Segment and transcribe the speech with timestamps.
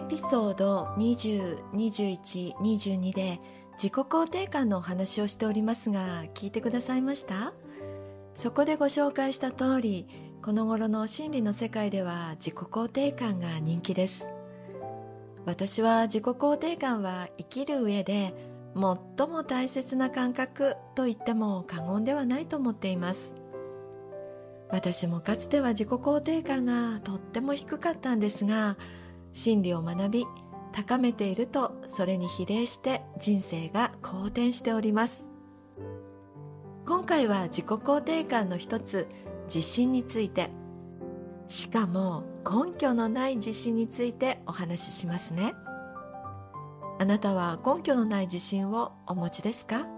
[0.00, 3.38] エピソード20、21、22で
[3.74, 7.52] 自己肯定感のお話をしておりますが聞いてくださいました？
[8.34, 10.08] そこでご紹介した通り
[10.42, 14.30] この頃の心理の世界では自己肯定感が人気です。
[15.44, 18.34] 私は自己肯定感は生きる上で
[18.74, 23.34] 最も大切な感覚と言っても過言ではないと思っています。
[24.70, 28.78] 私もかつては自己肯定感がとっても低かったんですが
[29.32, 30.26] 真理を学び
[30.72, 35.26] 高めているとそれに比例して人生が好転しております。
[36.86, 39.08] 今回は自己肯定感の一つ
[39.44, 40.50] 自信について。
[41.48, 45.54] しかも根拠のない自信についてお話ししますね。
[47.00, 49.88] あなたは根拠のない自信をお持ちですか？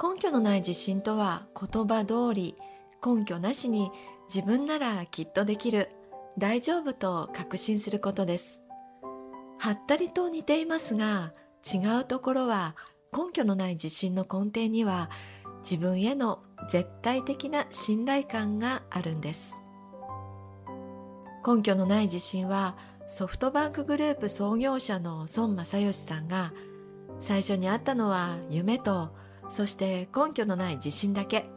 [0.00, 2.56] 根拠のない自信とは言葉通り
[3.04, 3.90] 根拠なしに
[4.32, 5.90] 自分ならきっとできる。
[6.38, 8.62] 大丈夫と確信することです。
[9.58, 11.32] はったりと似ていますが
[11.70, 12.74] 違うところは
[13.12, 15.10] 根拠のない自信の根底には
[15.62, 19.54] 自分への絶対的な信頼感があるんです。
[21.46, 22.76] 根拠のない自信は
[23.06, 26.52] ソフトバンクグループ創業者の孫正義さんが
[27.18, 29.10] 最初にあったのは夢と
[29.48, 31.50] そして根拠のない自信だけ。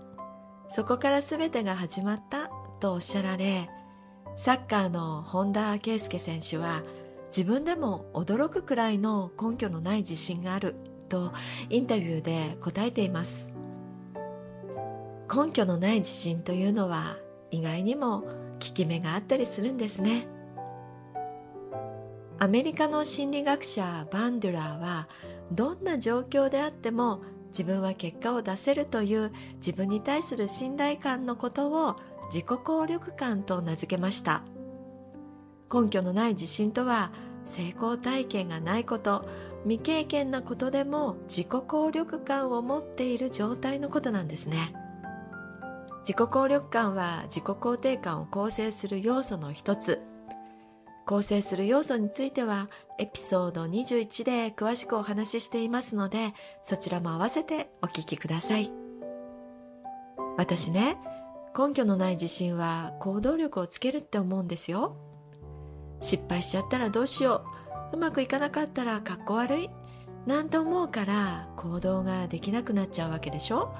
[0.67, 3.69] そこから全てが始まったとおっしゃられ
[4.35, 6.83] サッカーの本田圭佑選手は
[7.27, 10.75] 自分でも驚くくらいの根拠のない自信がある
[11.09, 11.31] と
[11.69, 13.51] インタビューで答えています。
[15.33, 17.17] 根拠のない自信というのは
[17.49, 18.27] 意外にも効
[18.59, 20.27] き目があったりするんですね。
[22.39, 25.07] アメリカの心理学者バンドゥラーは
[25.51, 31.95] どんな状況であっても自分は結果を出せるという自分に対する信頼感のことを
[32.27, 34.43] 自己効力感と名付けました。
[35.73, 37.11] 根拠のない自信とは
[37.45, 39.27] 成功体験がないこと
[39.63, 44.73] 未経験なことでも自己効力感を持っている状態のことなんですね。
[46.01, 50.01] 自己効力感は自己肯定感を構成する要素の一つ。
[51.05, 56.33] 構成する要素についてはエピソード21で詳しくお話ししていますので
[56.63, 58.71] そちらも合わせてお聞きください。
[60.37, 60.97] 私ね
[61.57, 64.95] 根拠のない自信は行動力をつけるって思うんですよ。
[66.01, 67.45] 失敗しちゃったらどうしよ
[67.91, 67.97] う。
[67.97, 69.69] うまくいかなかったらかっこ悪い。
[70.25, 73.75] なんて思うから行動ができなくなっちゃうわけでしょ。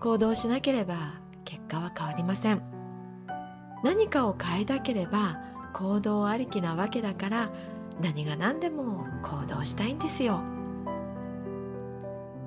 [0.00, 2.62] 行動しなければ結果は変わりません。
[3.82, 5.40] 何かを変えたければ
[5.72, 7.50] 行動ありきなわけだから
[8.00, 10.40] 何が何でも行動したいんですよ。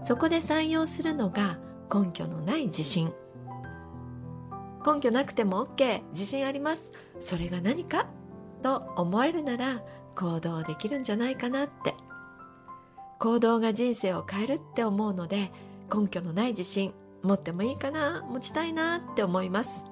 [0.04, 1.58] そこで採用するのが
[1.94, 3.14] 根拠のない自信。
[4.86, 6.92] 根拠なくても OK 自信あります。
[7.20, 8.08] それが何か？
[8.64, 9.84] と思えるなら
[10.16, 11.94] 行動できるんじゃないかなって。
[13.20, 15.52] 行動が人生を変えるって思うので
[15.94, 18.24] 根拠のない自信持ってもいいかな？
[18.28, 19.86] 持ちたいなって思います。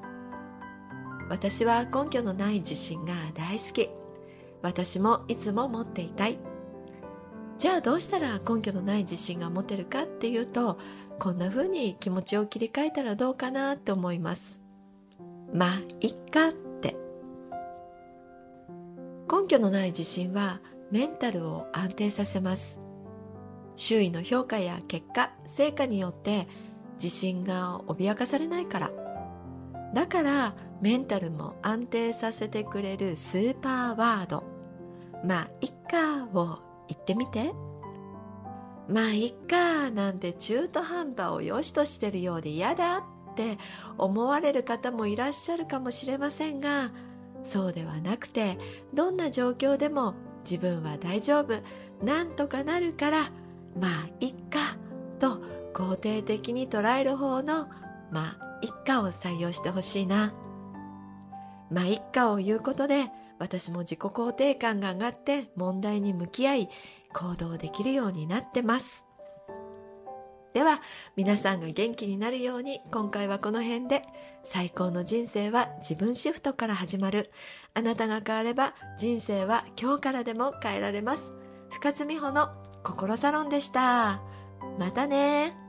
[1.29, 3.89] 私は根拠のない自信が大好き。
[4.61, 6.39] 私もいつも持っていたい。
[7.59, 10.79] じゃあどうしたら根拠のない自信が持てるかっていうと
[11.19, 14.59] こんな風に気持ちを切り替えたらどうかなって思います。
[15.53, 16.95] まあいっかって。
[19.31, 20.59] 根拠のない自信は
[20.91, 22.79] メンタルを安定させます。
[23.75, 26.47] 周囲の評価や結果成果によって
[26.95, 28.91] 自信が脅かされないから。
[29.93, 34.43] だからメンタルも安定させてくれるスーパーワード。
[35.23, 37.53] まあいっかを言ってみて。
[38.87, 43.05] まあいっかなんて中途半端を良しとしてるようで嫌だ
[43.39, 43.57] って
[43.97, 46.91] 思われる方もいらっしゃるかもしれませんが
[47.43, 48.57] そうではなくて
[48.93, 51.53] どんな状況でも自分は大丈夫
[52.03, 53.23] なんとかなるから
[53.79, 54.77] まあいっか
[55.19, 55.41] と
[55.73, 57.69] 肯定的に捉える方の
[58.11, 60.33] まあいっかを採用してほしいな。
[61.71, 63.05] まあいっかを言うことで
[63.37, 66.69] 私も自己肯定感が上がって問題に向き合い
[67.13, 69.08] 行動できるようになってます。
[70.53, 70.81] では
[71.15, 74.03] 皆さんが元気になるように今回はこの辺で。
[74.43, 77.31] 最高の人生は自分シフトから始まる。
[77.73, 81.33] あなたが変われば人生は今日からでも変えられます。
[81.69, 82.49] 深津美穂の
[82.83, 84.21] 心サロンでした。
[84.79, 85.68] またね